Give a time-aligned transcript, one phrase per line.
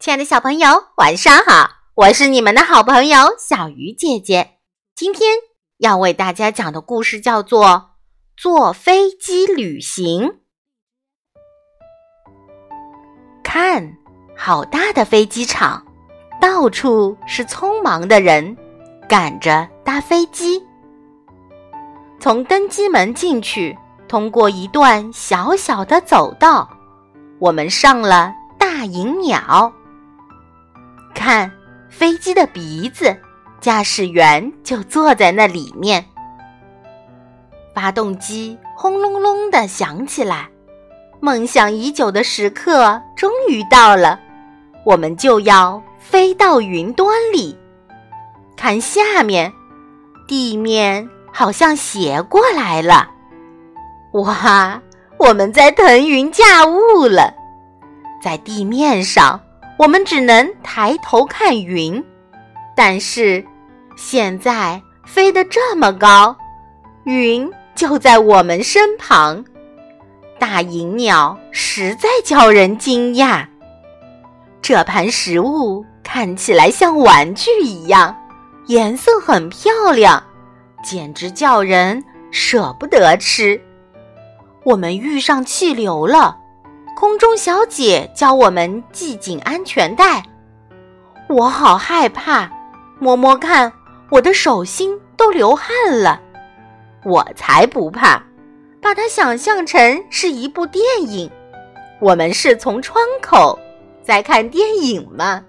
[0.00, 0.66] 亲爱的小朋友，
[0.96, 1.72] 晚上好！
[1.94, 4.52] 我是你们的好朋友小鱼姐姐。
[4.94, 5.30] 今天
[5.76, 7.66] 要为大家讲的故事叫做
[8.34, 10.22] 《坐飞机旅行》。
[13.44, 13.94] 看，
[14.34, 15.84] 好大的飞机场，
[16.40, 18.56] 到处是匆忙的人，
[19.06, 20.62] 赶着搭飞机。
[22.18, 23.76] 从登机门进去，
[24.08, 26.66] 通过一段小小的走道，
[27.38, 29.70] 我们上了大银鸟。
[31.14, 31.50] 看
[31.88, 33.16] 飞机的鼻子，
[33.60, 36.04] 驾驶员就坐在那里面。
[37.74, 40.48] 发动机轰隆隆的响起来，
[41.20, 44.18] 梦想已久的时刻终于到了，
[44.84, 47.56] 我们就要飞到云端里。
[48.56, 49.52] 看下面，
[50.26, 53.08] 地面好像斜过来了。
[54.12, 54.80] 哇，
[55.18, 57.32] 我们在腾云驾雾了，
[58.22, 59.40] 在地面上。
[59.80, 62.04] 我们只能抬头看云，
[62.76, 63.42] 但是
[63.96, 66.36] 现在飞得这么高，
[67.04, 69.42] 云就在我们身旁。
[70.38, 73.46] 大银鸟实在叫人惊讶。
[74.60, 78.14] 这盘食物看起来像玩具一样，
[78.66, 80.22] 颜色很漂亮，
[80.84, 83.58] 简直叫人舍不得吃。
[84.62, 86.36] 我们遇上气流了。
[86.96, 90.22] 空中小姐教我们系紧安全带，
[91.28, 92.50] 我好害怕，
[92.98, 93.72] 摸摸看，
[94.10, 96.20] 我的手心都流汗了。
[97.04, 98.22] 我才不怕，
[98.82, 101.30] 把它想象成是一部电影，
[102.00, 103.58] 我们是从窗口
[104.02, 105.42] 在看电影吗？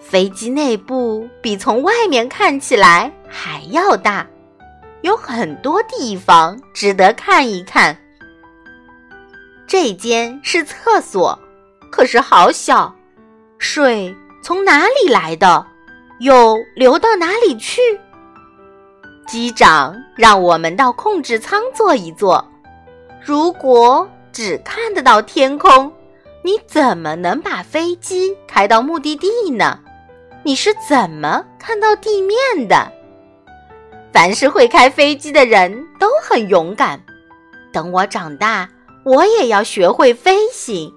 [0.00, 4.24] 飞机内部比从外面看起来还要大，
[5.00, 7.96] 有很多地方值得看一看。
[9.66, 11.38] 这间是厕所，
[11.90, 12.94] 可是好小。
[13.58, 15.66] 水从哪里来的？
[16.20, 17.80] 又流到哪里去？
[19.26, 22.46] 机长让我们到控制舱坐一坐。
[23.24, 25.90] 如果只看得到天空，
[26.42, 29.80] 你怎么能把飞机开到目的地呢？
[30.42, 32.92] 你是怎么看到地面的？
[34.12, 37.00] 凡是会开飞机的人都很勇敢。
[37.72, 38.68] 等我长大。
[39.04, 40.92] 我也要学会飞行。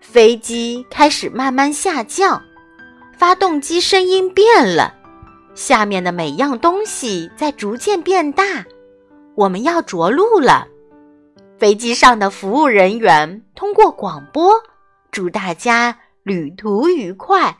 [0.00, 2.42] 飞机开始慢慢下降，
[3.16, 4.94] 发动机声音变了，
[5.54, 8.64] 下面的每样东西在逐渐变大。
[9.34, 10.66] 我们要着陆了。
[11.58, 14.52] 飞机上的服务人员通过广播
[15.10, 17.58] 祝大家旅途愉快。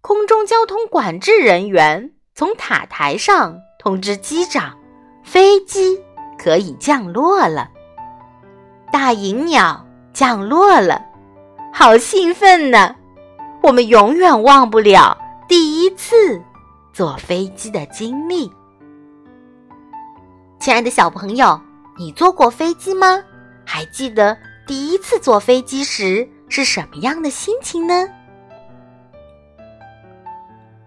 [0.00, 4.78] 空中交通管制人员从塔台上通知机长，
[5.22, 6.00] 飞机
[6.38, 7.68] 可以降落了。
[8.92, 11.00] 大银鸟降落了，
[11.72, 12.94] 好兴奋呢！
[13.62, 16.40] 我们永远忘不了第一次
[16.92, 18.50] 坐飞机的经历。
[20.58, 21.60] 亲爱的小朋友，
[21.96, 23.22] 你坐过飞机吗？
[23.64, 24.36] 还记得
[24.66, 28.08] 第一次坐飞机时是什么样的心情呢？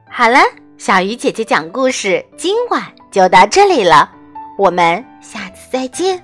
[0.09, 0.39] 好了，
[0.77, 4.11] 小鱼姐姐讲故事，今晚就到这里了，
[4.57, 6.21] 我们下次再见。